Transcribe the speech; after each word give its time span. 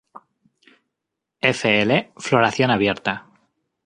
Fl: 1.59 1.93
floración 2.17 2.71
abierta. 2.71 3.27